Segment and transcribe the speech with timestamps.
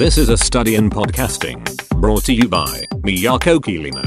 [0.00, 1.62] This is a study in podcasting
[2.00, 2.64] brought to you by
[3.02, 4.02] Miyako Kirino.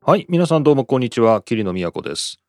[0.00, 2.40] はい、皆さんどうもこんにちは、桐野都です。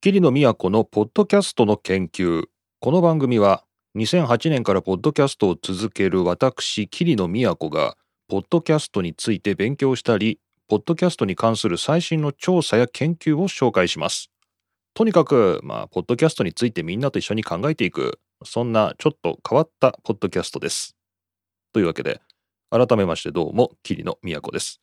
[0.00, 2.44] 桐野都のポッドキャストの研究。
[2.80, 3.64] この番組は
[3.98, 7.98] 2008年からポッドキャストを続ける私、桐野都が、
[8.28, 14.30] ポッドキャストについて勉強したり、ポッドキャストに関する最新の調査や研究を紹介します。
[14.94, 20.96] とにかく、まあ、ポッドキャストについてみんなと一緒に考えていく、そんなちょっと変わったポッドキャストです。
[21.72, 22.20] というわけで、
[22.70, 24.80] 改めましてどうも、桐野都です。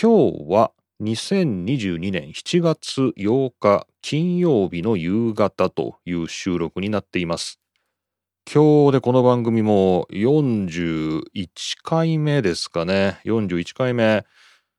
[0.00, 7.58] 今日は2022年7月8日金曜日の夕方という収録になっています。
[8.52, 11.22] 今日でこの番組も41
[11.82, 13.18] 回目ですかね。
[13.24, 14.24] 41回目。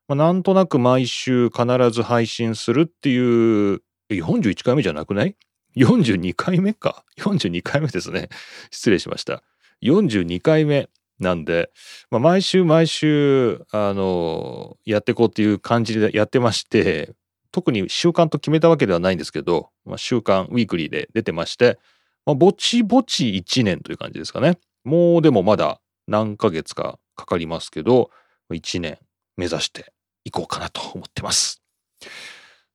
[0.07, 5.35] まあ、なんとなく毎週必ず配信するっていう、41回目じゃなくない？
[5.75, 7.03] ?42 回目か。
[7.17, 8.29] 42回目ですね。
[8.71, 9.43] 失礼しました。
[9.81, 10.89] 42回目
[11.19, 11.71] なんで、
[12.09, 17.13] まあ、毎週毎週、あの、やっていこうっていう感じでやってまして、
[17.51, 21.79] 特に習慣と決めたわけではないんですけど、まあ、週刊ウィークリーで出てまして、
[22.25, 24.57] まあ、ぼちぼち1年という感じですかね。
[24.83, 28.09] もうでもまだ何ヶ月かかかりますけど、
[28.51, 28.97] 1年
[29.37, 31.61] 目指していこうかなと思ってます。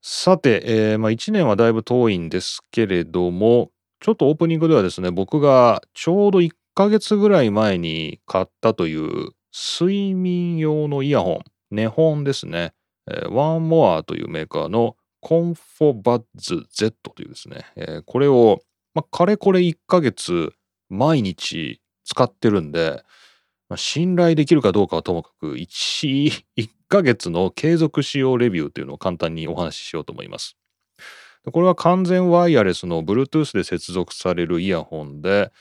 [0.03, 11.45] さて、えーまあ、1年はだいぶ遠いんですけれども、ちょっとオープニングではですね、僕がちょうど1ヶ月ぐらい前に買ったという睡眠用のイヤホン、
[11.75, 12.73] ネホンですね。
[13.31, 18.61] ワンモアというメーカーのコンフォバッズ Z というですね、えーこれを、
[18.95, 20.53] まあ、かれこれ1ヶ月
[20.89, 23.03] 毎日使ってるんで、
[23.69, 30.57] まあ、信頼できるかどうかはともかく1、1ヶ月の継続使用レビューというのを簡単にお話ししようと思います。
[31.53, 35.53] これは完全ワイヤレスの Bluetooth で接続されるイヤホンで、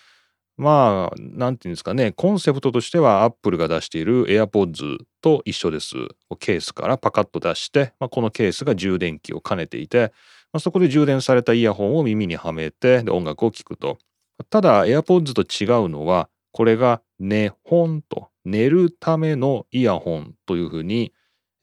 [0.57, 5.95] まあ、なんていうんですかね、コンセプトとしては Apple が出している AirPods と一緒です。
[6.39, 10.13] ケースからパカッと出して、まあ、このケースが充電器を兼ねていて、
[10.53, 13.97] まあ、そこで充電されたイヤホンを耳にはめて音楽を聴くと。
[14.49, 21.11] ただ AirPods と違うのは、これが寝本と寝るためのイヤホンというふうに、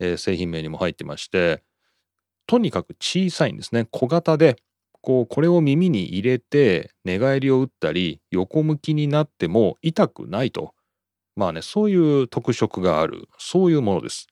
[0.03, 1.63] えー製品名にも入ってまして、
[2.47, 3.87] とにかく小さいんですね。
[3.91, 4.57] 小型で、
[5.01, 10.75] こう、これを耳に入れて寝返りを打ったり、横向きになっても痛くないと。
[11.37, 14.27] まあね、そういう特色がある、そういうものです。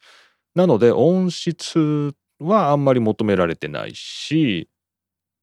[0.54, 4.68] なので、音質はあんまり求められてないし、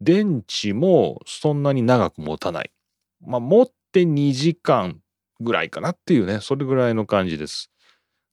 [0.02, 2.72] 電池もそんなに長く持たない。
[3.22, 5.00] まあ、持って2時間
[5.40, 7.72] ぐらいかなっていうね、それぐらいの感じです。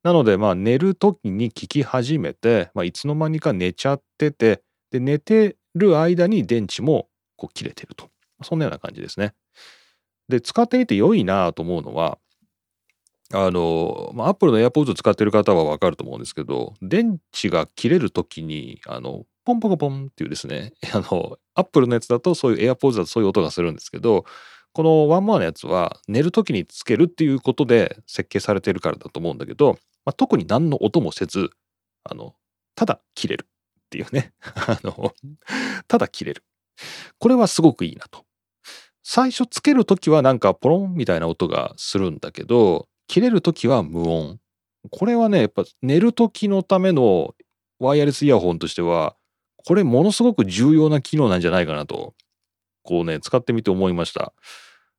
[0.05, 8.11] なので、まあ、寝る時に聞き始めて、まあ、いつの間にか寝ちゃってて、で、寝てる間に電池もこう切れてると。
[8.43, 9.33] そんなような感じですね。
[10.29, 12.19] で、使ってみて良いなと思うのは、
[13.33, 24.27] あの、まあ、Apple の AirPods 使ってる方はわかると思うんですけど、電池が切れる時に、あの、ポンポコポンっていうですね、 あの、Apple のやつだとそういう AirPods だとそういう音がするんですけど、
[24.75, 31.51] このワンモアのやつは寝る時につけるっていうことで設計されてるからだと思うんだけど、まあ、特に何の音もせず、
[32.05, 32.35] あの、
[32.75, 33.49] ただ切れるっ
[33.91, 34.33] ていうね。
[34.43, 35.15] あの、
[35.89, 36.45] ただ切れる。
[37.19, 38.25] これはすごくいいなと。
[39.03, 44.41] 最初つけるときはなんかポロンみたいな音がするんだけど、切れるときは無音。
[44.91, 47.35] これはね、やっぱ寝るときのための
[47.79, 49.15] ワイヤレスイヤホンとしては、
[49.67, 52.15] これものすごく重要な機能なんじゃないかなと、
[52.83, 54.33] こうね、使ってみて思いました。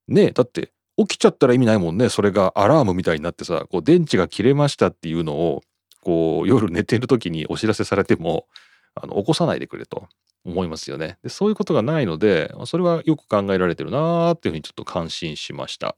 [0.07, 2.09] ねえ、だって起きちゃったら意味ないもんね。
[2.09, 5.61] それがアラームみたいになってさ、こう電池が切れましたっていうのを、
[6.01, 8.47] こう夜寝てる時にお知らせされても、
[8.95, 10.07] あの起こさないでくれと
[10.45, 11.17] 思いますよね。
[11.23, 15.97] で、そういうことがないので、それはよく考えられてるなーっていうふうにちょっと感心しました。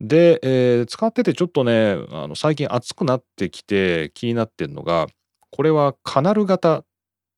[0.00, 5.06] で、えー使っててちょっとね、あの最近熱くなってきて気になってるのが、
[5.50, 6.84] これはカナル型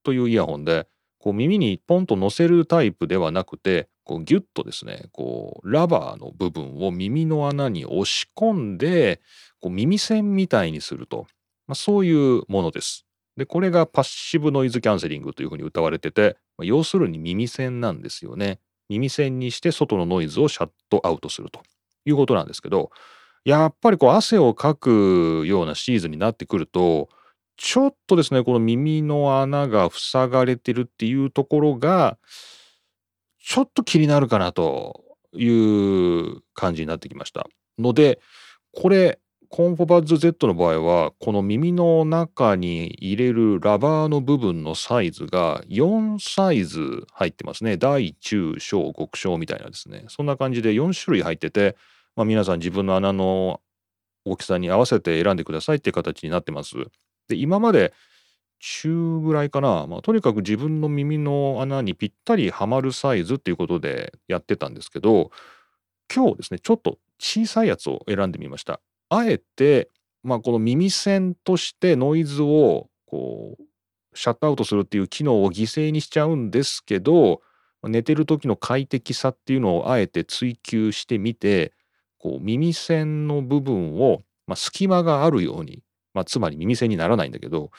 [0.03, 0.87] というイヤホンで、
[1.19, 9.21] こう耳にポンと乗せるタイプではなくて、こうギュッとですね、こうラバーの部分を耳の穴に押し込んで、
[9.61, 11.27] こう耳栓みたいにすると、
[11.67, 13.07] まあ、そういうものです。
[13.37, 18.61] で、これがパッシブノイズキャンセリングというふうに謳われてて、まあ要するに耳栓なんですよね。
[18.89, 21.63] 耳栓にして外のノイズをシャットアウトすると
[22.05, 22.91] いうことなんですけど、
[23.45, 27.09] やっぱりこう汗をかくようなシーズンになってくると、
[27.57, 32.19] ちょっとですね、この耳の穴が塞がれてるっていうところが、
[33.47, 35.05] ちょっと気になるかなと
[35.35, 37.47] いう感じになってきました。
[37.79, 38.19] ので、
[38.73, 39.21] これ、
[39.51, 47.77] コンフォバッズ Z の場合は、この耳の中に入れるラバーの部分のサイズが4サイズ入ってますね。
[47.77, 50.07] 大、中、小、極小みたいなですね。
[50.09, 51.77] そんな感じで4種類入ってて、
[52.17, 53.61] まあ、皆さん自分の穴の
[54.25, 56.77] 大きさに合わせて選んでくださいっていう形になってます。
[57.29, 57.93] で今まで
[58.59, 65.31] 中ぐらいかな、まあ、とにかく自分の耳の穴にぴったりはまるサイズっていうことでやってたんですけど
[66.15, 68.81] 今日ですねちょっと小さいやつを選んでみました。
[69.09, 69.91] あえて、
[70.23, 77.41] まあ、この耳栓としてノイズをこうシャットアウトするっていう機能を犠牲にしちゃうんですけど
[77.83, 81.73] 寝てる時の快適さっていうのをあえて追求してみて
[82.19, 85.83] こう耳栓の部分を、まあ、隙間があるように、
[86.15, 87.71] まあ、つまり耳栓にならないんだけど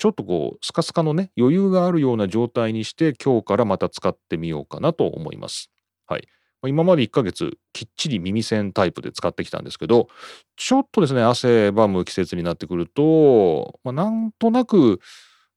[0.00, 5.70] ちょっとこうスカスカのね余裕があるような状態にして今日からまた使ってみようかなと思います。
[6.06, 6.26] はい。
[6.66, 10.08] 今まで1ヶ月きっちり耳栓タイプで使ってきたんですけど
[10.56, 15.00] ちょっとですね汗ばむ季節になってくると、まあ、なんとなく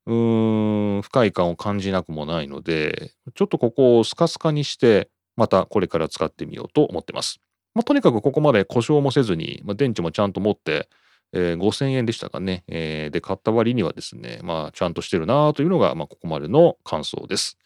[0.05, 7.39] うーん不快感を感じなくもないのでちょっとここをスカスカにしてまたこれから使ってみようと思ってます。
[7.75, 10.89] まあ、とにかくここまで故障もせずに、まあ、電池もちゃんと持って、
[11.33, 17.57] えー、5000円でしたかね、えー、で買った割にはですねまあちゃんとしてるなというのが、まあ、ここまでの感想です。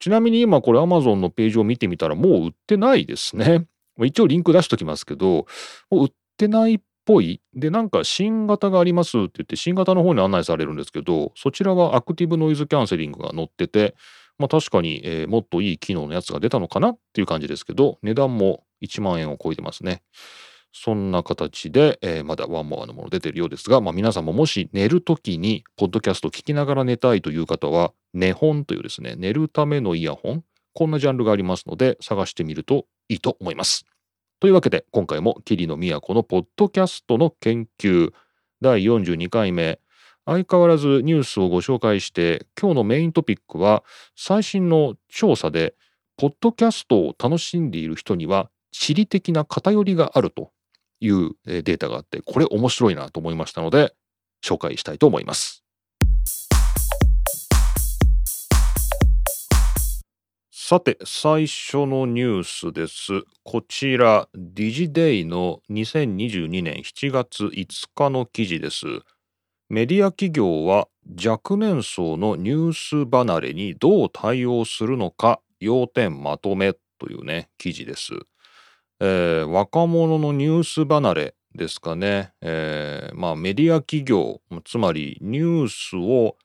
[0.00, 3.66] ちなみに今これ Amazon のページを見てみたらもう売ってないですね。
[4.02, 5.46] 一応リンク出しときますけど、
[5.90, 7.42] もう売ってないっぽい。
[7.54, 13.94] で、なんか新型がありますって言って新型の方に案内されるんですけど、そちらはアクティブノイズキャンセリングが載ってて、
[14.38, 20.02] まあ確かに、えー、もっといい機能のやつが出たのかなっていう感じですけど、値段も1万円を超えてますね。
[20.72, 33.84] そんな形で、えー、まだワンモアのもの出てるようですが、まあ、皆さんももし寝るときにポッドキャスト聞きながら寝たいという方は、寝本というですね、寝るためのイヤホン、こんなジャンルがありますので、探してみるといいと思います。
[34.38, 38.12] というわけで、今回も桐野都のポッドキャストの研究
[38.60, 39.80] 第42回目、
[40.24, 43.82] 相変わらずニュースをご紹介して、今日のメイントピックは、
[44.14, 45.74] 最新の調査で、
[46.16, 50.52] ポッドキャストを楽しんでいる人には、地理的な偏りがあると
[51.00, 53.94] いうデータがあってこれ面白いなと思いましたので
[54.44, 55.64] 紹介したいと思います。
[60.70, 63.24] さて最初のニュースです。
[63.42, 68.86] こちらディジデイの2022年7月5日の記事です。
[69.68, 70.86] メディア企業は
[71.20, 78.12] 若年層のニュース離れにどう対応するのか要点まとめというね記事です。
[79.00, 86.36] えー、若者のニュース離れですかね、えー、まあメディア企業つまりニュースを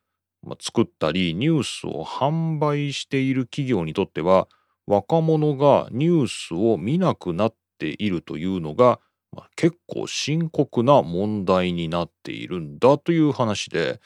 [0.60, 4.48] 作ったりニュースを販売している企業にとっては
[4.88, 9.00] 若者がニュースを見なくなっているというのが、
[9.32, 14.00] まあ、結構深刻な問題になっているんだという話で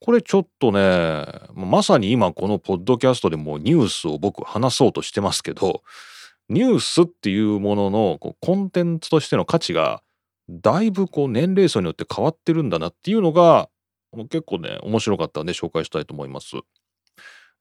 [0.00, 5.82] これちょっとねまさに今このポッドキャストでもニュースを僕話そうとしてますけど
[6.48, 10.02] ニュースっていうもののこうコンテンツとしての価値が
[10.48, 13.68] だいぶこう年齢層によって変わってるんだなっていうのが
[14.12, 16.56] 結構ね面白かったんで紹介したいと思います。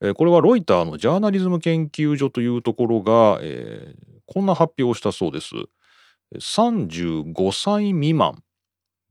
[0.01, 5.53] えー、これはロイターのジャーナリズム研究所というところが、えー、こんな発表をしたそうです。
[6.35, 8.43] 35歳未満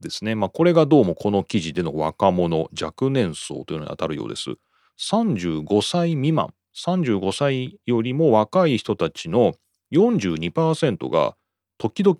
[0.01, 0.35] ですね。
[0.35, 4.51] まあこれがどうもこの記事での若者若年層というのに当たるようです。
[4.99, 9.53] 35歳未満35歳よりも若い人たちの
[9.93, 11.35] 42%が
[11.77, 12.17] 時々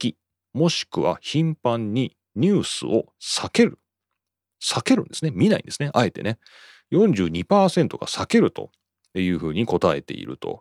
[0.53, 3.79] もしくは頻繁にニュースを避ける。
[4.61, 5.31] 避けるんですね。
[5.31, 5.89] 見ないんですね。
[5.93, 6.37] あえてね。
[6.91, 8.69] 42%が避けると
[9.15, 10.59] いうふうに答えていると。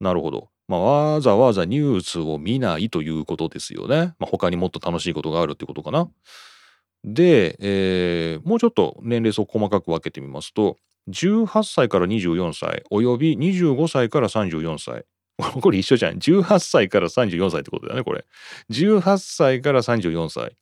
[0.00, 0.48] なるほど。
[0.66, 0.80] まあ、
[1.14, 4.14] わざわざニュースを見ないということですよね。
[4.18, 6.08] まあ、他にもっと楽しいことがあるってことかな。
[7.04, 10.76] で、えー、もうちょっと年齢層細かく分けてみますと、
[11.08, 15.06] 18歳から24歳および25歳から34歳
[15.60, 16.18] これ一緒じゃん。
[16.18, 18.24] 18歳から34歳ってことだよねこれ。
[18.70, 20.56] 18歳から34歳。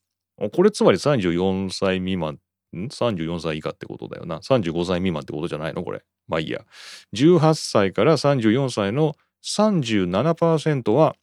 [0.53, 2.39] これつまり34歳未満。
[2.77, 4.39] ん？34歳以下ってことだよな。
[4.39, 6.03] 35歳未満ってことじゃないのこれ。
[6.27, 6.65] まあいいや。
[7.15, 11.17] 18歳から34歳の37%は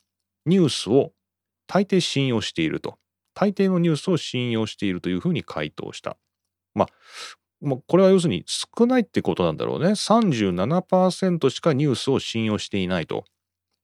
[0.45, 1.13] ニュースを
[1.67, 2.97] 大抵信用していると。
[3.33, 6.17] 大抵のニュースを信用しているというふうに回答した。
[6.73, 6.87] まあ
[7.61, 9.87] もうこれは要するに少ないってことなんだろうね。
[9.89, 13.25] 37%しかニュースを信用していないと。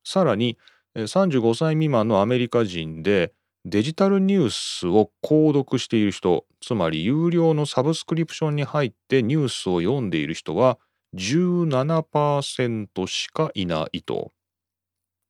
[0.04, 0.58] さらに
[0.96, 10.80] 35歳未満のアメリカ人でデジタルニュースを購読している人つまり有料のサブスクリプションに入ってニュースを読んでいる人は
[11.16, 14.32] 17%しかいないと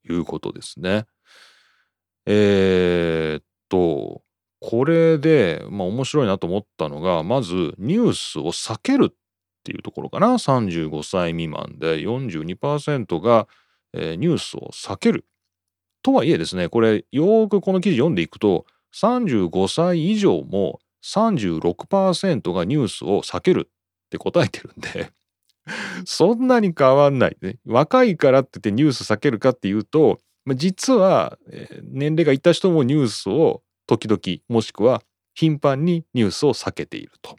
[0.09, 1.05] いうことですね。
[2.25, 4.21] えー、っと
[4.59, 9.13] これで、まあ、面白いなと思ったのがまずニュースを避けるっ
[9.63, 13.47] ていうところかな35歳未満で42%が、
[13.93, 15.25] えー、ニュースを避ける。
[16.03, 25.11] とはいえですね、これよくこの記事読んでいくと、35歳以上も36%がニュースを避けるって答えてるんで
[26.05, 27.59] そんなに変わんないね。
[27.65, 30.19] 若いからって言ってニュース避けるかっていうと、
[30.55, 31.37] 実は
[31.83, 35.03] 年齢がいった人もニュースを時々もしくは
[35.35, 37.35] 頻繁にニュースを避けていると。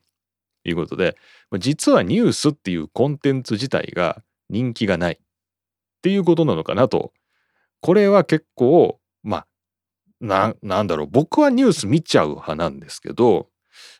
[0.65, 1.17] いうことで
[1.59, 5.19] 実はニュースっていうコンテンツ自体が人気がない。
[6.03, 7.13] っていうことなのかなと。
[7.81, 9.47] これは結構まあ
[10.21, 11.09] ななんだろう。
[11.09, 13.49] 僕はニュース見ちゃう派なんですけど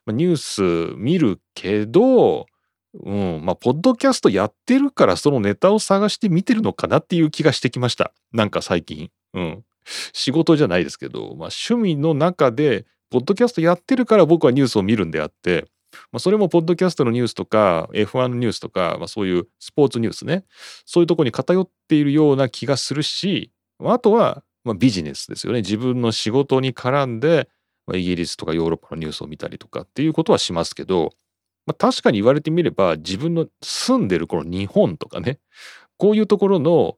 [0.09, 2.47] ニュース見るけど
[2.95, 8.13] うんまあポッドキャストやってるからそのネタを探して見てるのかなっていう気がしてきました。
[8.33, 9.11] なんか最近。
[9.35, 9.65] うん。
[10.13, 15.67] 仕事じゃないですけど、まあ、趣味の中でポッドキャストやってるから僕はニュースを見るんであって
[16.11, 20.45] まあ、それもポッドキャストのニュースとか F1 のニュースとか、まあ、そういうスポーツニュースね
[20.85, 27.49] そういうとこに偏っているような気がするしあとはまあビジネスですよね自分の仕事に絡んで、
[27.87, 31.11] まあ、イギリスとかヨーロッパのニュースを見たりとかっていうことはしますけど、
[31.67, 35.39] まあ、確かに言われてみれば自分の住んでるこの日本とかね
[35.99, 36.97] こういうところの、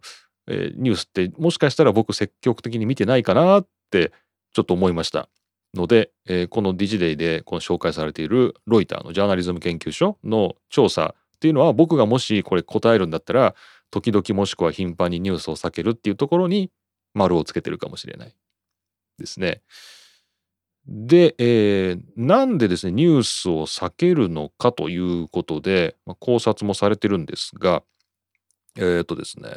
[0.49, 4.13] ニュースってもしかしたら僕積極的に見てないかなって
[4.53, 5.29] ちょっと思いました。
[5.75, 13.54] ので、えー、このディジデイでこの紹介されているロイターのジャーナリズム研究所の調査っていうのは僕がもしこれ答えるんだったら
[13.90, 16.71] 時々もしくは頻繁にニュースを避けるっていうところに
[17.12, 18.35] 丸をつけてるかもしれない
[19.19, 19.62] ですね。
[20.87, 27.83] で、えー、なんでですねニュースを避けるのかということで、まあ、考察もされてるんですが
[28.76, 29.50] えっ、ー、とですね、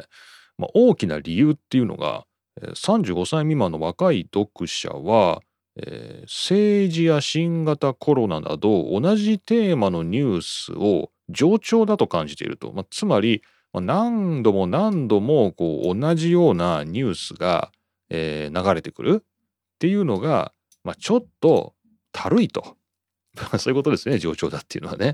[0.57, 2.25] まあ、大きな理由っていうのが
[2.61, 5.41] 35歳未満の若い読者は
[5.79, 13.43] えー、政治や新型コロナなど同じテーマのニュースを冗長だと感じていると、まあ、つまり、
[13.73, 17.71] 何度も何度もこう同じようなニュースが、
[18.09, 20.51] えー、流れてくるっていうのが、
[20.83, 21.73] まあ、ちょっと
[22.11, 22.77] たるいと
[23.59, 25.13] そういうことですね冗長だっていうのはね。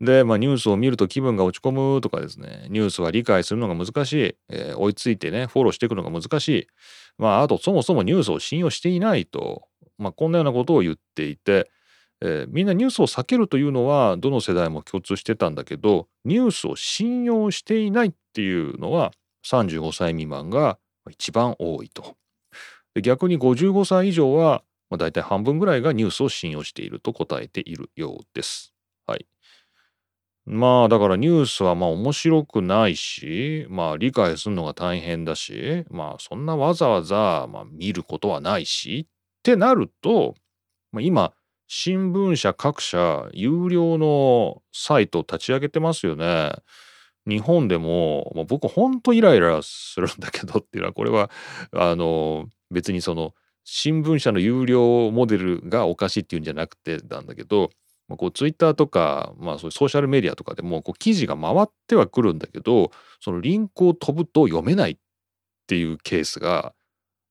[0.00, 6.66] で、まあ、ニュースを見ると気分が落ち込むとかですねニュースは理解するのが難しい、えー、追いついてねフォローしていくのが難しい
[7.18, 9.64] まああとそもそもニュースを信用していないと、
[9.98, 11.70] まあ、こんなようなことを言っていて、
[12.22, 19.12] えー、みんなニュースを避けるというのはどの世代も共通してたんだけどニュースを信用していないっていうのは
[19.46, 20.78] 35歳未満が
[21.10, 22.16] 一番多いと。
[23.02, 28.74] 逆に55歳以上は、まあ、大体半分ぐらいがニュースを信用していると答えているようです。
[30.52, 39.12] まあだからニュースはまあ面白くないし、まあ理解するのが大変だし、まあそんなわざわざまあ見ることはないしっ
[39.44, 40.34] てなると、
[40.92, 41.32] まあ、今
[41.68, 46.52] 新聞社各社有料のサイト立ち上げてますよね。
[47.28, 51.30] 日本でも、まあ、僕ほんとイライラするんだけどっていうのはこれは
[51.72, 57.70] あの別にその新聞社の有料モデルがおかしいっていうんじゃなくてなんだけど
[58.10, 62.90] まあ、こうツイッターとか、まあ、そういうソーシャルメディアとかでもこう記事が回ってはくるんだけど
[63.20, 64.96] そのリンクを飛ぶと読めないっ
[65.68, 66.74] ていうケースが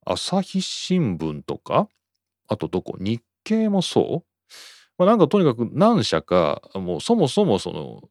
[0.06, 1.90] 朝日新聞とか
[2.48, 4.52] あとどこ日経もそう、
[4.98, 8.02] まあ、なんかとにかく何社かもうそもそもその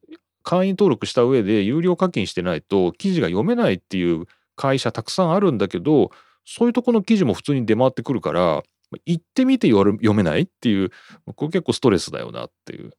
[0.43, 6.11] 会員登録した上で有料課金してないと記事が読めないっていう会社たくさんあるんだけど
[6.45, 8.61] そういうとこの記事も普通に出回ってくるから
[9.05, 10.89] 行ってみて読めないっていう、
[11.35, 12.91] これ結構ストレスだよなっていう、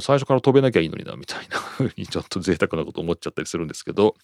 [0.00, 4.14] 最初から飛べなきゃいいのになみたいな風にちょっと贅沢なこと思っちゃったりするんですけど、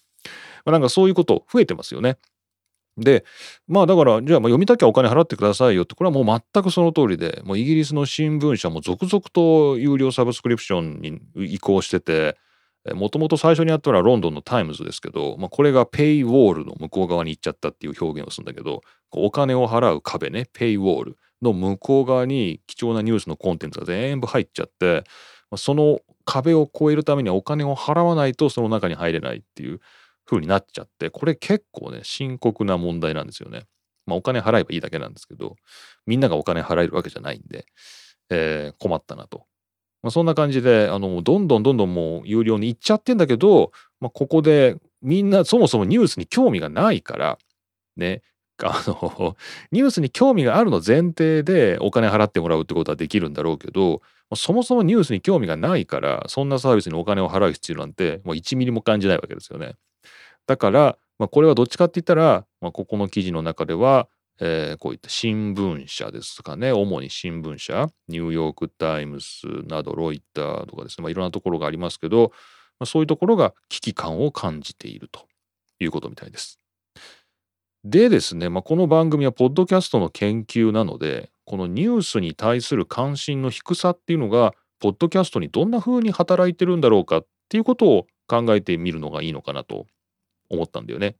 [0.65, 2.17] まあ、なんかそういうこと増えてますよね。
[2.97, 3.23] で、
[3.67, 12.37] まあだから、じゃあ読みたきゃお金払ってくださいよって、これはもう全くその通りで、もうイギリスの新聞社も続々と有料サブスクリプションに移行してて、
[12.95, 25.03] もともと最初にあったのはロンドンのタイムズですけど、まあ、これがペイウォールの向こう側に行っちゃったっていう表現をするんだけど、お金を払う壁ね、ペイウォールの向こう側に貴重なニュースのコンテンツが全部入っちゃって、
[25.57, 29.79] その壁を越えるためにはお金を払わないとその中に入れないっていう
[30.25, 33.65] 風になっちゃって、これ結構ね、深刻な問題なんですよね。
[34.07, 35.55] まあお金払えばいいだけなんですけど、
[36.07, 37.65] みんながお金払えるわけじゃないんで、
[38.29, 39.45] えー、困ったなと。
[40.03, 47.37] まあ、そんな感じであのどんどんどんどんもう有料に行っちゃってんだけど、まあ、ここでみんなそもそもニュースに興味がないから
[47.95, 48.21] ね
[48.63, 49.35] あの
[49.71, 54.01] ニュースに興味があるの前提でお金払ってもらうってことはできるんだろうけど
[54.35, 59.75] そもそもニュースに興味がないからそんなサービスにお金を払う必要なんてもう1ミリも感じないわけですよね。
[60.47, 64.07] だから、まあ、これはどっちかって言ったら、まあ、ここの記事の中では
[64.43, 72.31] えー、こういった新聞社ですかね主に新聞社ニューヨーク・タイムズなどロイターとかですね、まあ、いろんなところがありますけど、
[72.79, 75.27] まあ、そういうところが危機感を感じていると
[75.79, 76.59] いうことみたいです。
[77.83, 89.85] でですね、まあ、この番組はポッドキャストの研究なのでこのニュースに対する関心の低さっていうのがポッドキャストにどんな風に働いてるんだろうかっていうことを考えてみるのがいいのかなと
[90.49, 91.15] 思ったんだよね。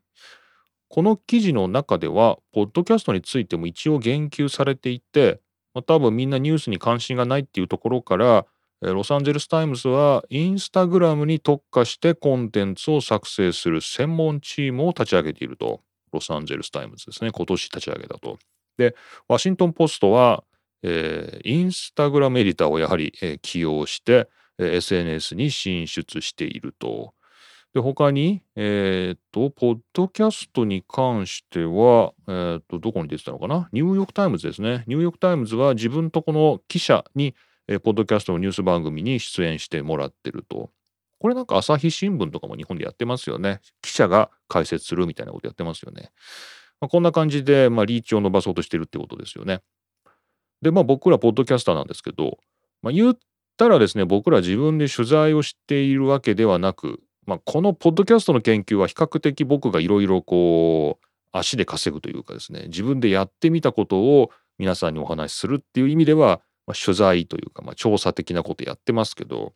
[0.92, 5.40] この記事の中ではポッドキャストについても一応言及されていて、
[5.74, 8.46] まあ、多分みんなニュースに関心がないっていうところから
[8.82, 15.82] ロサンゼルスタイムズはインスタグラムに特化してコンテンツを作成する専門チームを立ち上げていると。
[16.12, 17.32] ロサンゼルスタイムズですね。
[17.32, 18.38] 今年立ち上げたと。
[18.78, 18.96] で、
[19.28, 20.44] ワシントンポストは、
[20.84, 27.14] えー、インスタグラムエディターをやはり、えー、起用して、えー、SNS に進出していると。
[27.74, 33.70] で、他に、えっ、と、ポッドキャストに関しては、えっ、と、どこに出てたのかな？
[33.72, 34.84] ニューヨークタイムズですね。
[34.88, 37.34] ニューヨークタイムズは自分とこの記者に、
[37.70, 40.70] えー、ポッドキャストのニュース番組に出演してもらってると。
[41.20, 43.62] これなんか朝日新聞とかも日本でやってますよね。
[43.82, 46.12] 記者が解説するみたいなことやってますよね。
[46.82, 49.62] まあ、こんな感じで、まあ、リーチを伸ばそうとしてるってことですよね。
[50.62, 52.40] で、まあ僕らポッドキャスターなんですけど、
[52.82, 53.18] まあ、言っ
[53.56, 57.00] たらですね、僕ら自分で取材をしているわけではなく、
[57.32, 69.54] まあ、このポッドキャストの研究は比較的僕がいろいろこう足で稼ぐというかですね自分でやってみたことを皆さんにお話しするっていう意味では、まあ、取材というか、まあ、調査的なことやってますけど、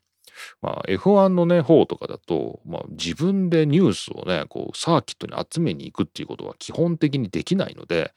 [0.62, 8.14] まあ、F1 のね方とかだと、まあ、自分でニュースをねこうサーキットに集めに行くっていうことは基本的にできないので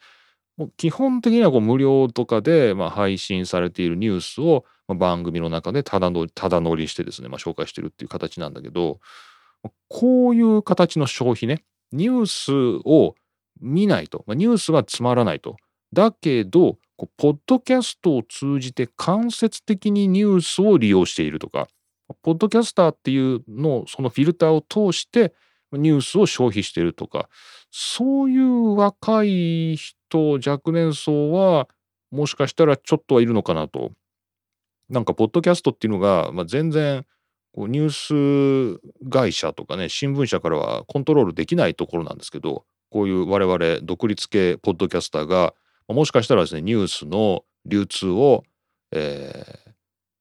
[0.57, 9.01] もう基本的にはこう無料とかで、まあ、配信されているニュースを、ま、番組の中でただのただ乗りしてですね、まあ、紹介してるっていう形なんだけど
[9.89, 13.15] こういう形の消費ね、ニュースを
[13.61, 15.57] 見ないと、ニュースはつまらないと。
[15.93, 16.79] だけど、
[17.17, 21.69] ポッドキャストを通じて間接的にニュースを利用しているとか、
[22.23, 25.33] ポッドキャスターっていうのをそのフィルターを通して
[25.73, 27.29] ニュースを消費しているとか、
[27.71, 31.69] そういう若い人、若年層は
[32.11, 33.93] もしかしたらちょっとはいるのかなと。
[34.89, 37.05] なんか、ポッドキャストっていうのが、まあ、全然
[37.53, 45.55] こうニュース会社とかね新聞社からはコントロールできないところなんですけどこういう我々独立系ポッドキャスターが
[45.89, 48.45] もしかしたらですねニュースの流通を、
[48.93, 49.45] え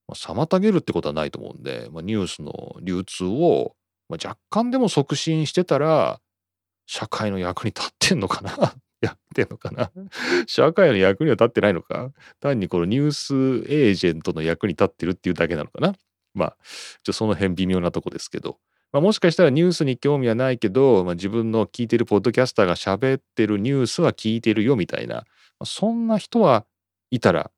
[0.10, 3.76] ー、妨げるってことはないと思うんで、まあ、ニュースの流通を、
[4.10, 6.20] まあ、若干でも促進してたら
[6.86, 8.74] 社会の役に立ってんのかな？
[9.02, 9.92] やってんのかな？
[10.48, 12.12] 社会の役には立ってないのか？
[12.40, 13.36] 単にこのニュース
[13.70, 15.94] エージェントの役に立ってるっていうだけなのかな？
[16.38, 16.58] まあ、
[17.04, 18.58] ちょその辺微妙なとこですけど、
[18.94, 25.24] まあ、もしかしたらニュースに興味はないけど、まあ、自分の聞いてるポッドキャスターが喋ってるニュースは聞いてるよみたいな、ま
[25.62, 26.66] あ、そんな人は
[27.12, 27.52] いたら、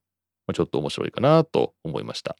[0.47, 2.35] まあ、ちょっと面白いかなと思いました。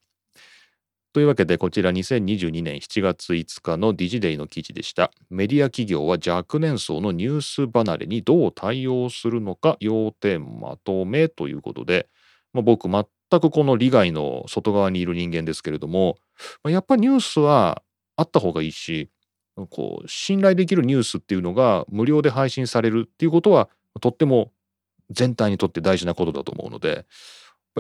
[1.12, 5.12] というわけでこちら2022年7月5日のディジデイの記事でした。
[5.32, 12.08] メディア企業は若年層のニュース離れにどう対応するのか要点まとめということで、
[12.54, 16.18] まあ、僕全全くこの利害の外側にいる人間ですけれども、
[16.68, 17.84] やっぱりニュースは
[18.16, 19.10] あった方がいいし
[19.70, 23.70] こう信頼できるニュースっていうのが無料で配信されるっていうことは
[24.02, 24.52] とっても
[25.10, 27.06] 全体にとって大事なことだと思うので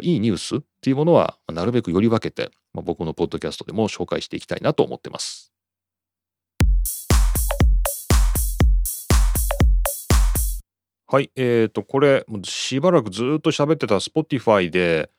[0.02, 5.52] いいニュースっていうものはなるべくより分けて、まあ、僕のポッドキャストでも紹介していきたいなと思ってます。
[11.12, 15.10] はい、えっ、ー、と、これ、しばらくずっと喋ってた Spotify で、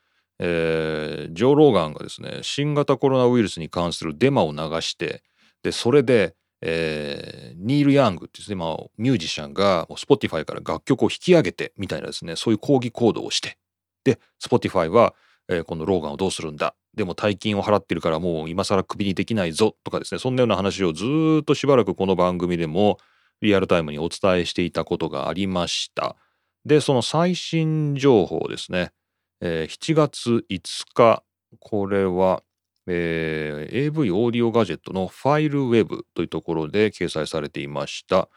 [0.43, 5.23] えー、ジョー・ローガンがですね新型コロナウイルスに関するデマを流して
[5.63, 13.59] でそれで、えー、ニール・ヤングっていうですね、まあ、ミュージシャンが Spotify から楽曲を引き上げてみたいなですねそういう抗議行動をして
[14.03, 15.15] で Spotify は、
[15.49, 16.75] えー、このローガンをどうするんだ？
[16.95, 21.05] でも大金を払ってるからもう今更クビにできないぞとかですねそんなような話をず
[21.43, 22.99] っとしばらくこの番組でも
[23.43, 26.17] リアルタイムにお伝えしていたことがありました。
[26.65, 28.91] でその最新情報ですね
[29.41, 31.23] えー、7月5日、
[31.59, 32.43] これは、
[32.87, 38.29] えー、AV オーディオガジェットのファイルウェブというところで掲載されていました。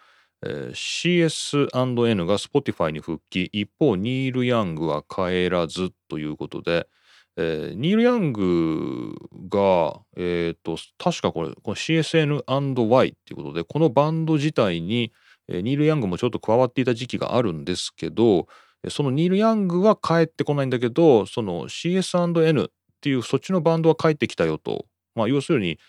[0.46, 6.88] えー、CS&N が Spotify に復帰、一方、ニール・ヤングは帰らずということで、
[7.36, 9.16] えー、ニール・ヤング
[9.50, 15.12] が、えーと、確かこれこの CSN&Y っていうことでこのバンド自体に、
[15.48, 18.48] えー、ニール・ヤングもちょっと加わっていた時期があるんですけど、
[18.90, 22.68] そのニール・ヤングは帰ってこないんだけどその CS&N っ
[23.02, 25.80] ていうそっちのバンドは帰ってきたよと、まあ、要するに、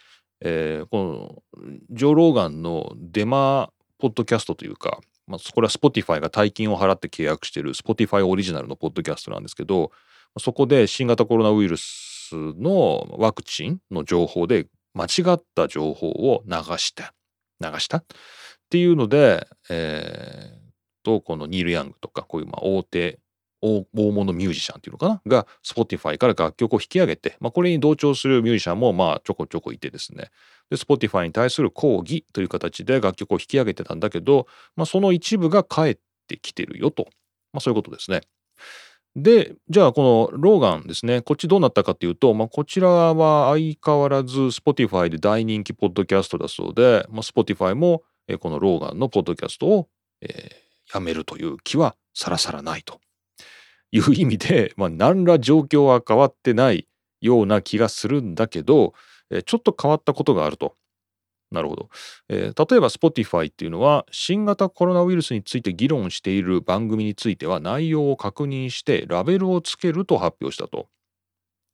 [0.40, 9.90] えー、このジョー・ローガンのデマポッドキャストというか、まあ、これは Spotify が大金を払って契約している Spotify オリジナルのポッドキャストなんですけど
[10.38, 17.14] そこで新型コロナウイルスのワクチンの情報で間違った情報を流した
[17.60, 18.04] 流したっ
[18.70, 20.63] ていうので、えー
[21.04, 23.20] とこのニール・ヤングとかこういうまあ大手
[23.62, 25.22] 大大物ミュージシャンっていうのかな？
[25.26, 30.30] が Spotify から楽曲を引き上げて、まあ、これに同調するミュージシャンもまあちょこちょこいてですね。
[30.70, 37.06] で Spotify に対する抗議という形で楽曲を引き上げてたんだけど、まあ、その一部が帰ってきてるよと、
[37.52, 38.22] まあ、そういうことですね。
[39.16, 48.02] で、じゃあこのローガンですね、こっちどうなったかっていうと、まあ、こちらは相変わらず Spotify で大人気ポッドキャストだそうで、まあ、Spotify も
[48.40, 49.88] このローガンのポッドキャストを、
[50.20, 53.00] えー、やめるという気はさらさらないと
[53.92, 56.88] いう意味で、 まあ、何ら状況は変わってない
[57.20, 58.94] ような気がするんだけど、
[59.46, 60.76] ちょっと変わったことがあると。
[61.50, 61.88] なるほど、
[62.28, 70.88] えー、例えば Spotify っていうのは新型コロナウイルスについて議論している番組については内容を確認してラベルをつけると発表したと。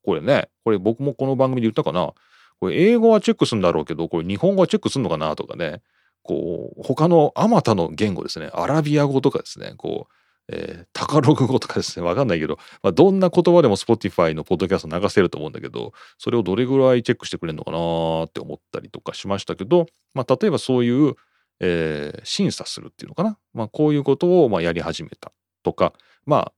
[0.05, 2.13] これね、これ僕もこの番組で言ったかな。
[2.61, 5.83] これ英語はチェックするんだろうけど、これ日本語はチェックするのかなとかね。
[6.23, 8.51] こう、他のあまたの言語ですね。
[8.53, 9.75] アラビア語とかですね。
[9.77, 10.15] こう、
[10.53, 21.15] えー、タカログ語とかですね、わかんないけど、まあ、どんな言葉でも Spotify のポッドキャスト流せると思うんだけど、それをどれぐらいチェックしてくれるのかなって思ったりとかしましたけど、まあ、例えばそういう、
[21.61, 25.31] えー、審査するっていうのかな、まあ、こういうことをまあやり始めた
[25.63, 25.93] とか、
[26.27, 26.53] まあ、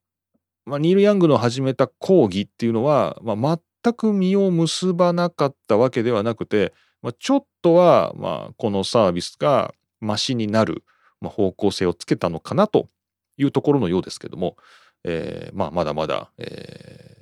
[0.65, 6.73] まあ、ニール・ヤングの始めた講義っていうのは、まあ、全く実を結ばなかったわけではなくて、
[7.03, 10.85] まあ、ちょっとは、まあ、このサービスがマシになる、
[11.25, 12.89] 方向性をつけたのかなと
[13.37, 14.57] いうところのようですけども、
[15.05, 17.17] えー、まあ、まだまだ、え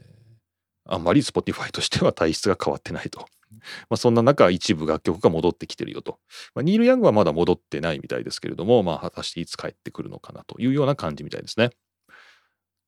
[0.88, 3.26] ー、あんまり Spotify としては体質が変わってないと。
[3.90, 6.18] まあ、そんな中、一部楽曲が戻ってきてるよと。
[6.54, 11.70] まあ、ニール・ヤングはまだ戻ってないみたいですけれども、まあ、果たしていつ帰ってくるのかなというような感じみたいですね。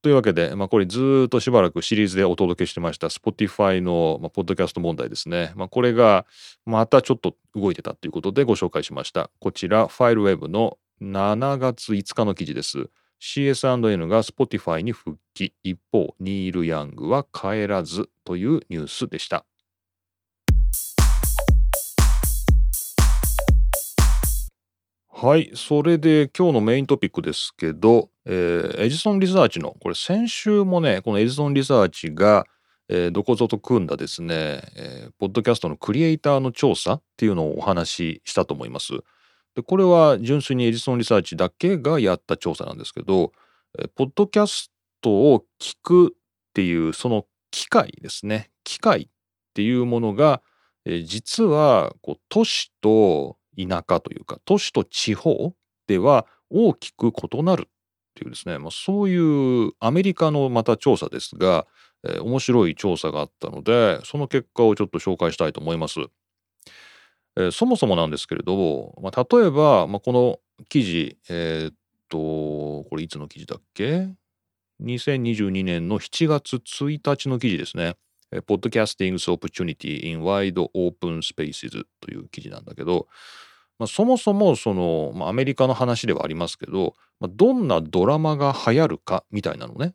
[0.03, 5.53] というわけで、まあ、これずっとしばらくシリーズでお届けしてました Spotify の、まあ、ポッドキャスト問題ですね。
[5.55, 6.27] まあ、これが
[6.67, 9.31] またちょっと動いてたということでご紹介しました。
[9.39, 12.91] こちら、ファイルウェブの7月5日の記事です。
[13.21, 19.45] CS&N が Spotify に復帰一方ニール・ヤングは帰らずというニュースでした
[25.25, 32.45] はいそれで今日のメイントピックですけど、えー、エジソンリサーチのこれ先週もねこのエジソンリサーチが、
[32.89, 38.95] えー、どこぞと組んだですね、えー、ポッドキャストのクリエイターの調査っていうのをお話ししたと思います。
[39.55, 43.31] でこれは純粋にエジソンリサーチだけがやった調査なんですけど、
[43.79, 49.09] えポッドキャストを聞くっていうその機会ですね機会っ
[49.55, 50.43] ていうものが、
[50.85, 55.55] え実はこう都市と田舎というか都市と地方
[55.87, 57.69] では大きく異なるっ
[58.15, 61.67] ていうですね、まあ、そういうアメリカのまた調査ですが、
[62.05, 66.01] えー、面白い調査があったのでその結果をちょっと紹介したいと思います。
[67.37, 70.39] えー、そもそもなんですけれど、まあ、例えば、まあ、この
[70.69, 71.75] 記事、えー、っ
[72.11, 74.09] と、これいつの記事だっけ
[74.83, 77.97] ?2022 年の7月1日の記事ですね。
[78.41, 83.07] Podcasting's Opportunity in Wide Open Spaces という記事なんだけど、
[83.79, 89.95] まあ、そもそもその、まあ、アメリカの話ではありますけど、まあ、どんなドラマが流行るかみたいなのね。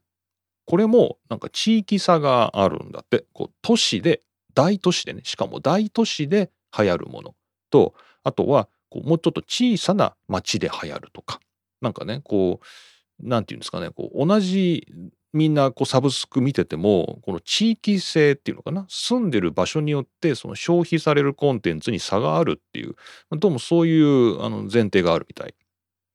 [0.65, 3.25] これもなんか地域差があるんだって。
[3.33, 4.21] こう都市で
[4.53, 5.21] 大都市でね。
[5.23, 7.35] しかも大都市で流行るもの。
[7.69, 11.39] とあとはこうもうちょっと小さな町で流行るとか。
[11.79, 12.59] なんかねこ
[13.23, 13.91] うなんていうんですかね。
[13.91, 14.85] こう同じ
[15.37, 18.85] みんなこうサブスク見ててもこの地域性っていうのかな？
[18.89, 22.95] 住んでる場所によってその消費されるコンテンツに差があるっていう
[23.31, 25.53] どうもそういうあの前提があるみたい。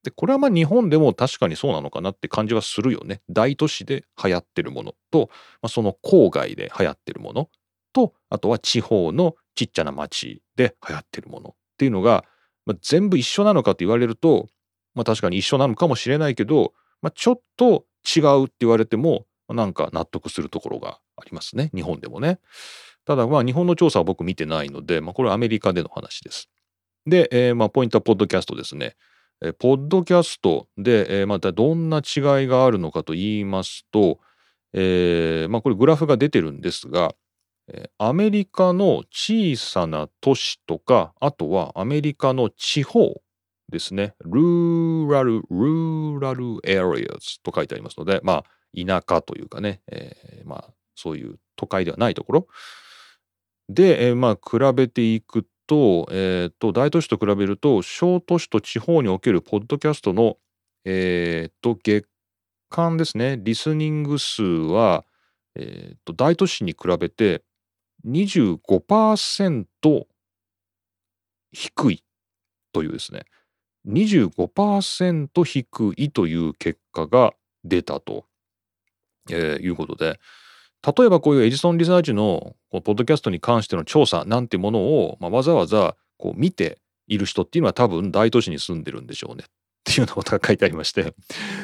[0.03, 3.21] でこれはまあ日本でも確かにそうなのかなって感じはするよね。
[3.29, 5.29] 大都市で流行ってるものと、
[5.61, 7.49] まあ、その郊外で流行ってるもの
[7.93, 12.25] とあとは地方のちっちゃな町で流行ってるものっていうのが、
[12.65, 14.49] まあ、全部一緒なのかって言われると、
[14.93, 22.39] まあ、確かに一緒なのかもしれないけど、まあ、ちょっと違うって言われてもなんか納得するところがありますね日本でもね。
[23.05, 26.49] ただまあ日本の調査は僕見てないので、まあ、これはアメリカでの話です。
[27.05, 28.95] で、えー、まあポイントはポッドキャストですね。
[29.41, 34.19] えー、ポッドキャストで、えー、またどんな違いがあるのかと言いますと、
[34.71, 37.13] えー、まあこれグラフが出てるんですが、
[37.97, 43.21] アメリカの小さな都市とか、あとはアメリカの地方
[43.69, 44.15] ですね。
[44.23, 48.45] ルーラル、ルーラルエリアズと書いてありますので、まあ、
[48.75, 52.47] 田舎というかね、えー、まあ、そういう都会ではないところ。
[53.69, 60.37] で、えー、まあ、比べていくと、えっ、ー、と、大都市と比べると、小都市と地方におけるポッドキャストの、
[60.85, 62.07] えっ、と、月
[62.69, 65.05] 間ですね、リスニング数は、
[65.55, 67.43] えっ、と、大都市に比べて、
[68.05, 69.65] 25%
[71.53, 72.03] 低い
[72.73, 73.23] というですね、
[73.87, 78.25] 25%低いという結果が出たと、
[79.29, 80.19] えー、いうことで
[80.97, 89.45] 例えばこういうエジソンリサーチのポッドキャストに関しての調査なんてものを、まあ、わざわざこう見ている人っていうのは多分大都市に住んでるんでしょうね。
[89.45, 89.51] っ
[89.85, 91.13] ていうようなことが書いてありまして。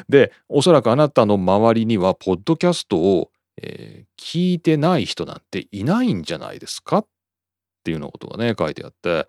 [0.08, 3.30] でおそらくあなたの周りにはポッドキャストを、
[3.62, 6.98] えー、聞いてない人なんていないんじゃないですか？
[6.98, 7.06] っ
[7.84, 9.26] ていうようなことがね書いてあって。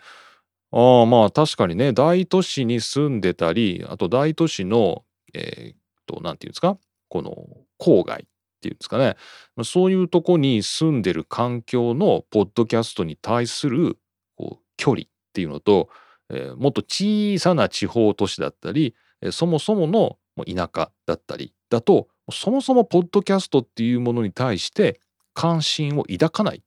[0.72, 5.04] ああまあ確かにね大都市に住んでたりあと大都市の
[5.34, 6.78] えー、っと何て言うんですか？
[7.10, 7.48] この
[7.80, 8.26] 郊外っ
[8.62, 9.16] ていうんですかね。
[9.64, 13.98] そういうとこに住んでる環境のポッドキャストに対する
[14.36, 15.90] こう距離っていうのと、
[16.30, 18.96] えー、もっと小さな地方都市だったり、
[19.32, 25.00] そもそもの田舎だったりだとそもそもポッドキャストっていうものに対して
[25.34, 26.64] 関心を抱かない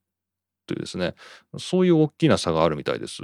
[0.66, 1.14] というですね。
[1.58, 3.22] そういう大きな差があるみたいです。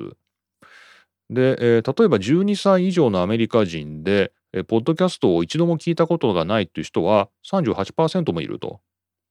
[1.31, 8.81] で、えー、例えば12歳以上のアメリカ人で、えー、ポッドキャストを一度も聞いたことがないという人は38%もいると。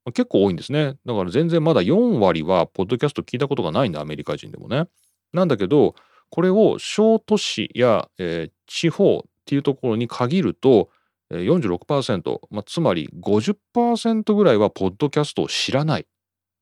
[0.06, 0.96] 結構多いんですね。
[1.06, 4.86] だから全然まだ4割はポッドキャスト聞いたことがないんだ、アメリカ人でもね。
[5.34, 5.94] なんだけど、
[6.30, 10.90] これを小都市や、えー、地方っていうところに限ると、
[11.32, 16.06] えー、46%、まあ、つまり50%ぐらいはポッドキャストを知らないっ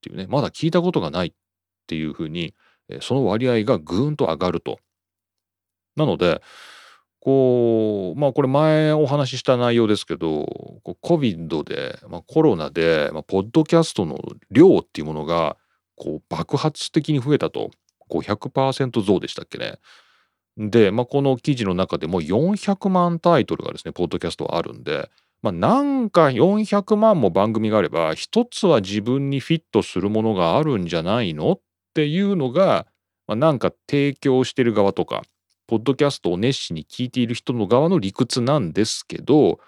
[0.01, 1.33] ていうね、まだ聞いたことがないっ
[1.85, 2.55] ていうふうに、
[3.01, 4.79] その割合がぐーんと上がると。
[5.97, 6.41] なので
[7.19, 10.47] こうまあこれ前お話しした内容ですけど
[10.85, 14.17] COVID で、まあ、コロナで、まあ、ポッドキャストの
[14.49, 15.57] 量っていうものが
[15.97, 17.71] こう爆発的に増えたと
[18.09, 19.79] 500%増でしたっけね。
[20.57, 25.09] で、まあ、この記事の中でも400万タイトルがですねポッドキャストはあるんで、
[25.41, 31.61] まあ、なんか400万も番組があれば一つは自分にフィットするものがあるんじゃないのっ
[31.93, 32.87] ていうのが、
[33.27, 35.23] まあ、なんか提供してる側とか
[35.67, 39.59] ポッドキャストを熱心に聞いている人の側の理屈なんですけど、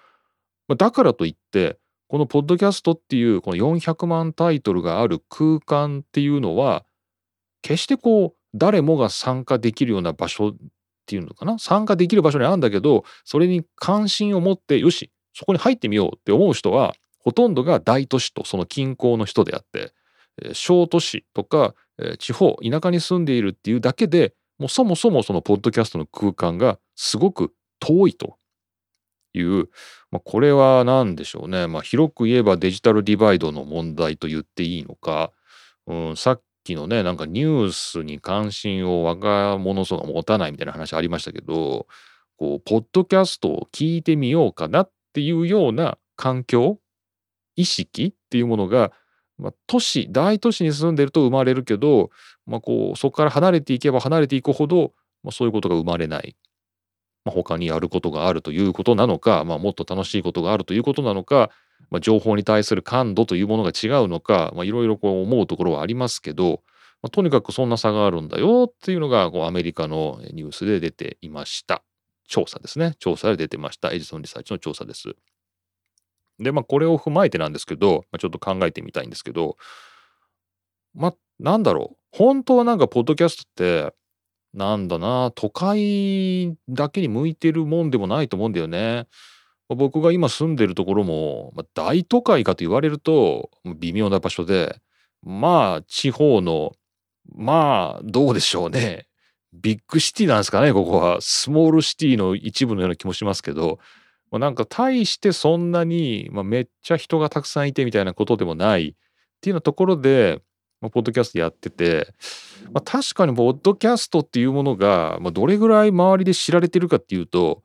[0.76, 6.84] だからといって、このポッドキャストっていうこの400万タイトルがある空間っていうのは、
[7.62, 10.54] 決してこう、誰もが参加できるような場所っ
[11.06, 11.58] ていうのかな？
[11.58, 19.92] 参加できる場所にあるんだけど、それに関心を持って、よし、そこに入ってみようって思う人は、ほとんどが大都市とその近郊の人であって、
[20.54, 21.74] 小都市とか
[22.18, 28.36] 地方、田舎に住んでいるっていうだけでもうそもそもそのポッドキャストの空間がすごく遠いと。
[29.32, 29.68] いう、
[30.10, 35.30] まあ、これは何でしょうね、まあ、広く言えばデジタルディバイドの問題と言っていいのか、
[35.86, 41.86] うん、さっきのねなんかニュースに関心を若者層が持たないみたいな話ありましたけど
[42.38, 46.80] こうポッドキャストを聞いてみようかなっていうような環境
[47.54, 48.90] 意識っていうものが
[49.40, 52.10] まあ、都市大都市に住んでると生まれるけど、
[52.50, 56.36] まあ、こうそこから離れていけば離れていくほど、まあ、そういうことが生まれない、
[57.24, 61.50] まあ、他にやることがあるということなのか、まあ、もっと楽しいことがあるということなのか、
[61.90, 66.62] まあ、情報に対する感度というものが違うのかいろいろ思うところはありますけど、
[67.02, 71.82] まあ、とにかくそんな差があるんだよっていうのがこうアメリカのニュースで出ていました。
[72.28, 72.94] 調査ですね。
[72.98, 73.92] 調査で出てました。
[73.92, 75.14] エジソンリサーチの調査です。
[76.38, 79.56] で、まあ、これを踏まえてなんですけど、まあ、ちょっと考えてみたいんですけど、
[80.94, 81.96] まあ、なんだろう。
[82.16, 83.94] 本当はなんか、ポッドキャストって、
[84.52, 89.06] なんだな、都会だけに向いてるもんでもないと思うんだよね。
[89.68, 94.80] 僕が今住んでるところも、まあ、大都会かと言われると微妙な場所で、
[95.22, 96.72] まあ地方の、
[97.32, 99.06] まあどうでしょうね。
[99.52, 101.18] ビッグシティなんですかね、ここは。
[101.20, 103.78] スモールシティの一部のような気もしますけど、
[104.30, 108.92] まあ、なんか大してそんなに、まあ、めっちゃ人がたくさんいてみたいなことでもないっ
[109.40, 110.40] ていうようなところで、
[110.80, 112.14] まあ、ポッドキャストやってて、
[112.72, 117.62] まあ、確かにポッドキャストっていうものが、まあ、どれぐらい周りで知られてるかっていうと、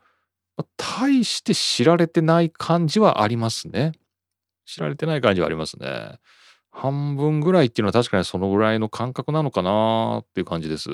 [0.57, 3.93] まあ、大して知られてない感じはありますね。
[4.65, 6.19] 知られてない感じはありますね。
[6.71, 10.89] 半分ぐらいっていうのは確かにそのぐらいの感覚なのかなっていう感じです。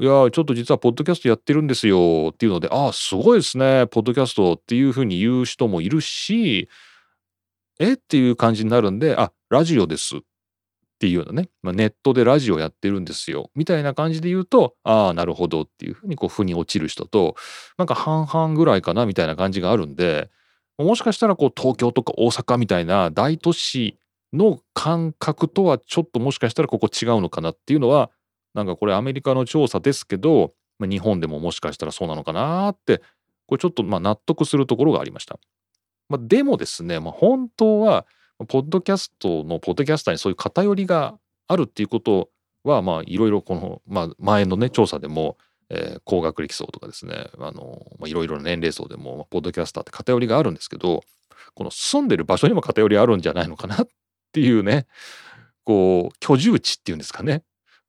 [0.00, 6.68] いやちょっと実はポッドキャストやってるんですよっていうので、ああ、すごいですね、ポッドキャストっていうふうに言う人もいるし、
[7.78, 7.92] え？
[7.92, 10.20] っていう感じになるんで、あ、ラジオですっ
[11.00, 17.36] っていうようなね、まあ、ネットでラジオやってるんですよみたいな感じで言うと、ああ、なるほどっていうふうにこう、負に落ちる人と、
[17.78, 20.28] なんか半々ぐらいかなみたいな感じがあるんで、
[20.76, 23.96] もしかしたらこう、東京とか大阪みたいな大都市
[24.34, 28.10] の感覚とはちょっともしかしたらここ違うのかなっていうのは
[28.54, 33.02] なんかこれアメリカの調査ですけど、まあ、日本でももしかしたらそうなのかなって
[33.46, 35.38] これちょっとまあ納得するところがありました。
[36.08, 38.06] まあ、でもですね、まあ、本当は
[38.48, 42.30] ポッドキャストのポッドキャスターにそういう偏りがあるっていうこと
[42.64, 45.36] はまあいろいろこの、まあ、前のね調査でも
[45.68, 51.02] えー高学歴層とかですねあの、まあ、いろいろな年齢層でも、まあポッドキャスターって偏りがあるんですけど
[51.54, 53.88] この住んでる場所にも偏りあるんじゃないのかなっ
[54.32, 54.86] ていうね
[55.64, 57.42] こう居住地っていうんですかね。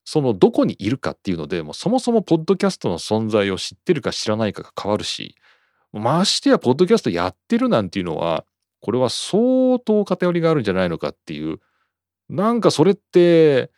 [0.04, 5.36] そのどこにいるかっていうのでもうそもそもポッドキャストの存在を知ってるか知らないかが変わるし
[5.94, 8.44] ましてやポッドキャストやってるなんていうのは
[8.82, 11.60] これは相当偏りがあるんじゃないのかっていう
[12.30, 13.72] なんかそれって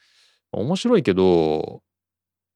[0.51, 1.81] 面白いけど、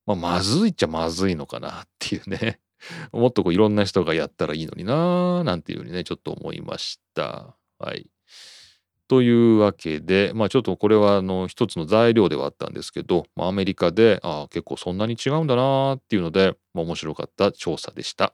[0.06, 2.60] まあ、まずいっちゃまずいのかなっていうね
[3.12, 7.56] もっとこういろんな人がやったらいいのにななんていうふうにねちょっと思いました。
[7.80, 8.08] はい。
[9.08, 18.34] というわけでまあちょっとこれはあの一つの材料ではあったんですけど、まあ、アメリカでああ結構そんなに違うんだなーっていうので、まあ、面白かった調査でした。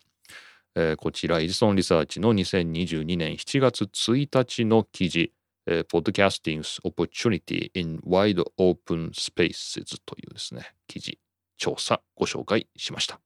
[0.76, 5.32] えーこちらエジソンリサーチの2022年7月1日の記事、
[5.68, 11.20] えー、Podcasting's Opportunity in Wide Open Spaces というですね記事
[11.58, 13.20] 調査ご紹介しました。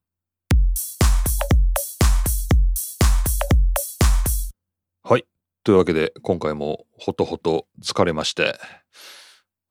[5.03, 5.25] はい。
[5.63, 8.59] というわけで今回もほとほと疲れまして、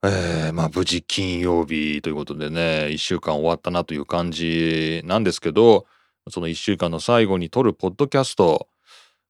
[0.02, 5.86] えーまあ無事金曜日ということでね1週間終わったなという感じなんですけど
[6.28, 8.68] その1週間の最後に撮るポッドキャスト、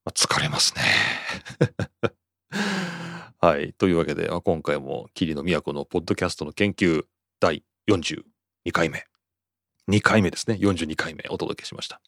[0.04, 0.82] まあ疲れますね。
[3.40, 3.74] はい。
[3.74, 7.04] というわけで、今回も霧の都のポッドキャストの研究
[7.38, 8.22] 第42
[8.72, 9.04] 回目。
[9.88, 10.56] 2回目ですね。
[10.60, 12.00] 42回目お届けしました。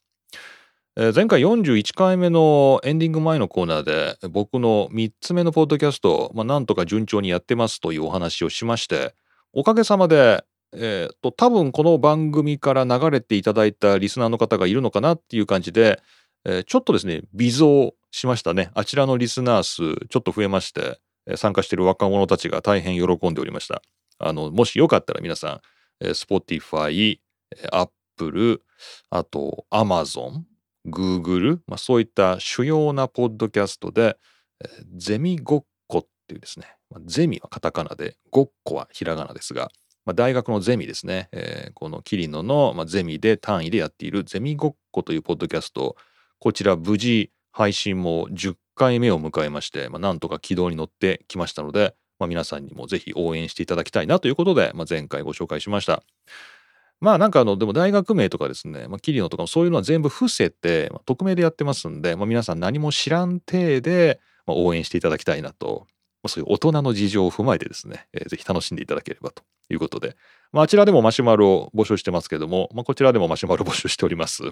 [0.96, 9.14] えー前回41回目のエンディング前のコーナーで僕の3つ目のポッドキャスト、まあ、なんとか順調にやってますというお話をしまして
[9.52, 16.00] おかげさまで、えーと多分この番組から流れていただいたリスナーの方がいるのかなっていう感じで、
[16.44, 18.70] えーちょっとですね微増しましたね。
[18.74, 20.98] あちらのリスナー数ちょっと増えまして、
[21.36, 23.82] 参加している若者たちが大変喜んでおりました。
[24.18, 25.60] あのもしよかったら皆さ
[26.00, 27.18] ん、えー Spotify、
[27.56, 28.62] えー Apple
[29.10, 30.42] あと Amazon
[30.86, 34.16] Google、まあ、そういった主要なポッドキャストで、
[34.96, 36.66] ゼミごっこっていうですね、
[37.06, 39.70] ゼミはカタカナでごっこはひらがなですが、
[40.04, 45.96] まあ、大学のゼミですね、えーこのキリノの、まあ、ゼミで単位でやっているゼミごっこというポッドキャスト。
[46.38, 56.02] こちら無事配信も10回目を迎えまして、まあ、なんとか軌道に乗ってきましたので、まあ、皆さんにもぜひ応援していただきたいなということで、まあ、前回ご紹介しました。
[57.00, 65.86] まあなんかあのでも大学名とかですね、まあ、キリノとかもそういうのは全部伏せて、まあ、匿名でやってますんで、まあ、皆さん何も知らん体で、まあ、応援していただきたいなと、
[66.28, 70.16] そういう大人の事情を踏まえてですね、えーぜひ楽しんでいただければということで、
[70.52, 74.42] まあ、あちらでもマシュマロを募集してますけども、まあ、こちらでもマシュマロ募集しております。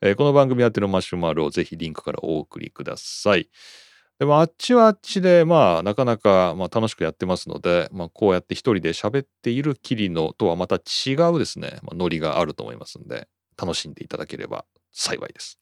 [0.00, 3.48] えーこの番組やってるマシュマロをぜひリンクからお送りください。
[4.18, 13.28] でもあっちはあっちでまあなかなかまあ楽しくやってますので、まあ、こうやって一人で喋っているキリノとはまた違うですね、まあ、ノリがあると思いますんで
[13.60, 15.58] 楽しんでいただければ幸いです。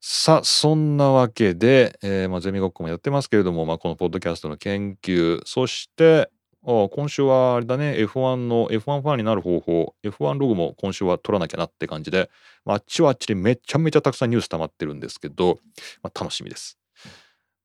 [0.00, 6.30] さあそんなわけで、えーまあ、ゼミごっこもやってますけれども、まあ、このポッドキャストの研究そして
[6.64, 12.30] あ今週はあれだね F1 の F1 ファンになる方法 F1 ログも今週は取らなきゃなって感じで、
[12.64, 15.58] まあ、あっちはあっちでめちゃめちゃたくさんニュース溜まってるんですけど、
[16.02, 16.78] まあ、楽しみです。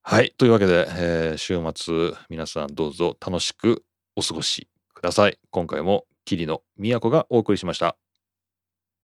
[0.03, 0.33] はい。
[0.35, 3.83] というわけで、えー週末、皆さんどうぞ楽しく
[4.15, 5.37] お過ごしください。
[5.51, 8.00] 今回も、桐野都がお送りしました。